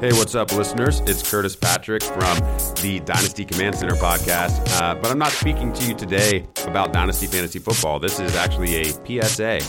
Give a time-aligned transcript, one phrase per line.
[0.00, 1.00] Hey, what's up, listeners?
[1.00, 2.38] It's Curtis Patrick from
[2.80, 4.66] the Dynasty Command Center podcast.
[4.80, 7.98] Uh, but I'm not speaking to you today about Dynasty Fantasy Football.
[7.98, 9.60] This is actually a PSA.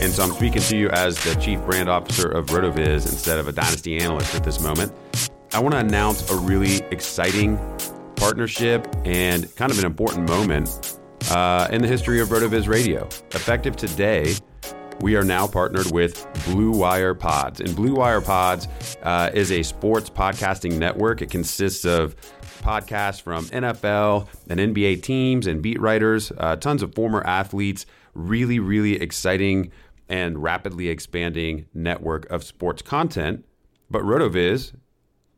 [0.00, 3.46] And so I'm speaking to you as the Chief Brand Officer of RotoViz instead of
[3.46, 4.90] a Dynasty Analyst at this moment.
[5.52, 7.58] I want to announce a really exciting
[8.16, 10.98] partnership and kind of an important moment
[11.30, 13.04] uh, in the history of RotoViz Radio.
[13.32, 14.34] Effective today,
[15.00, 17.60] we are now partnered with Blue Wire Pods.
[17.60, 18.68] And Blue Wire Pods
[19.02, 21.22] uh, is a sports podcasting network.
[21.22, 22.16] It consists of
[22.62, 28.58] podcasts from NFL and NBA teams and beat writers, uh, tons of former athletes, really,
[28.58, 29.70] really exciting
[30.08, 33.44] and rapidly expanding network of sports content.
[33.90, 34.72] But RotoViz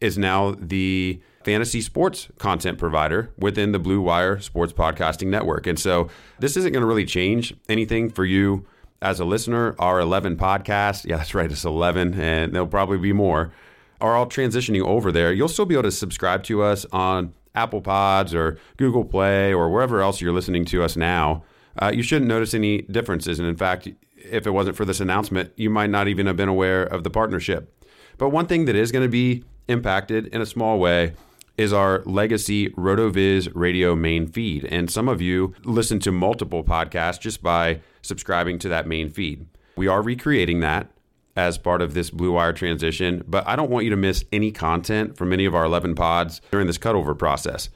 [0.00, 5.66] is now the fantasy sports content provider within the Blue Wire Sports Podcasting Network.
[5.66, 6.08] And so
[6.40, 8.66] this isn't going to really change anything for you
[9.02, 13.12] as a listener, our 11 podcasts, yeah, that's right, it's 11, and there'll probably be
[13.12, 13.52] more,
[14.00, 15.32] are all transitioning over there.
[15.32, 19.70] You'll still be able to subscribe to us on Apple Pods or Google Play or
[19.70, 21.42] wherever else you're listening to us now.
[21.80, 23.38] Uh, you shouldn't notice any differences.
[23.38, 26.48] And in fact, if it wasn't for this announcement, you might not even have been
[26.48, 27.72] aware of the partnership.
[28.18, 31.14] But one thing that is going to be impacted in a small way
[31.58, 34.64] is our legacy RotoViz radio main feed.
[34.66, 39.46] And some of you listen to multiple podcasts just by subscribing to that main feed.
[39.76, 40.90] We are recreating that
[41.36, 44.50] as part of this Blue Wire transition, but I don't want you to miss any
[44.50, 47.68] content from any of our 11 pods during this cutover process.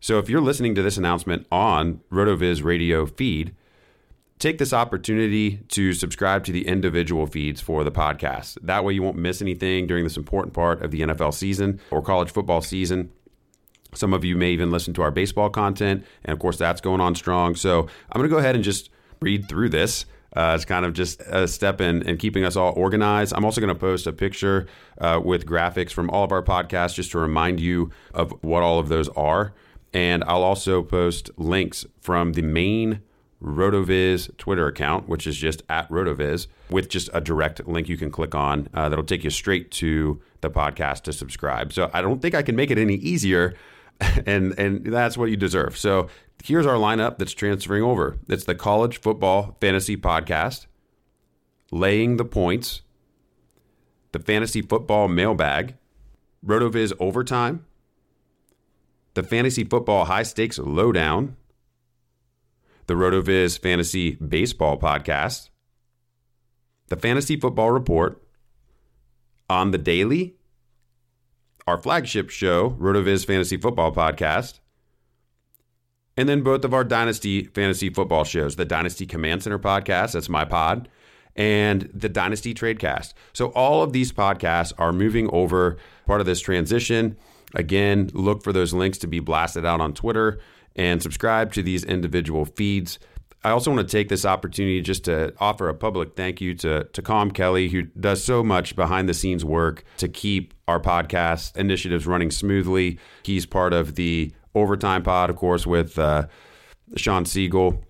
[0.00, 3.54] So if you're listening to this announcement on RotoViz radio feed,
[4.38, 8.58] take this opportunity to subscribe to the individual feeds for the podcast.
[8.62, 12.02] That way you won't miss anything during this important part of the NFL season or
[12.02, 13.10] college football season.
[13.94, 17.00] Some of you may even listen to our baseball content, and of course, that's going
[17.00, 17.54] on strong.
[17.54, 18.90] So I'm going to go ahead and just
[19.20, 20.06] read through this.
[20.36, 23.32] Uh, it's kind of just a step in, in keeping us all organized.
[23.36, 24.66] I'm also going to post a picture
[24.98, 28.80] uh, with graphics from all of our podcasts just to remind you of what all
[28.80, 29.54] of those are.
[29.92, 33.00] And I'll also post links from the main
[33.40, 38.10] RotoViz Twitter account, which is just at RotoViz, with just a direct link you can
[38.10, 41.72] click on uh, that'll take you straight to the podcast to subscribe.
[41.72, 43.54] So I don't think I can make it any easier,
[44.26, 45.76] and and that's what you deserve.
[45.76, 46.08] So
[46.42, 48.18] here's our lineup that's transferring over.
[48.28, 50.66] It's the College Football Fantasy Podcast,
[51.70, 52.82] Laying the Points,
[54.12, 55.76] the Fantasy Football Mailbag,
[56.44, 57.64] RotoViz Overtime,
[59.14, 61.36] the Fantasy Football High Stakes Lowdown,
[62.86, 65.48] the RotoViz Fantasy Baseball Podcast,
[66.88, 68.22] the Fantasy Football Report,
[69.48, 70.33] On the Daily,
[71.66, 74.60] our flagship show, RotoViz Fantasy Football Podcast,
[76.16, 80.28] and then both of our Dynasty Fantasy Football shows, the Dynasty Command Center Podcast, that's
[80.28, 80.88] my pod,
[81.36, 83.14] and the Dynasty Tradecast.
[83.32, 85.76] So all of these podcasts are moving over
[86.06, 87.16] part of this transition.
[87.54, 90.38] Again, look for those links to be blasted out on Twitter
[90.76, 92.98] and subscribe to these individual feeds.
[93.44, 96.84] I also want to take this opportunity just to offer a public thank you to,
[96.84, 101.54] to Calm Kelly, who does so much behind the scenes work to keep our podcast
[101.54, 102.98] initiatives running smoothly.
[103.22, 106.26] He's part of the Overtime Pod, of course, with uh,
[106.96, 107.82] Shawn Siegele.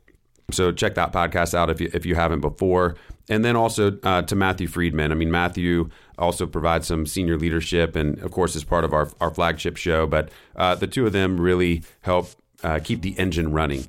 [0.51, 2.97] So check that podcast out if you, if you haven't before.
[3.29, 5.13] And then also uh, to Matthew Freedman.
[5.13, 5.89] I mean, Matthew
[6.19, 10.05] also provides some senior leadership and, of course, is part of our, our flagship show.
[10.09, 12.31] But uh, the two of them really help
[12.65, 13.87] uh, keep the engine running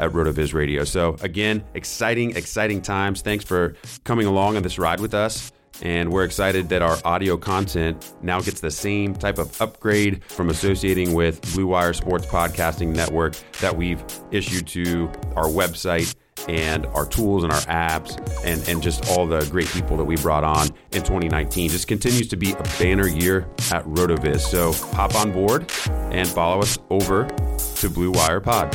[0.00, 0.84] at RotoViz Radio.
[0.84, 3.22] So, again, exciting, exciting times.
[3.22, 5.52] Thanks for coming along on this ride with us.
[5.82, 10.50] And we're excited that our audio content now gets the same type of upgrade from
[10.50, 16.14] associating with Blue Wire Sports Podcasting Network that we've issued to our website
[16.48, 20.16] and our tools and our apps and, and just all the great people that we
[20.16, 21.70] brought on in 2019.
[21.70, 24.40] Just continues to be a banner year at RotoViz.
[24.40, 27.24] So hop on board and follow us over
[27.76, 28.74] to Blue Wire Pod.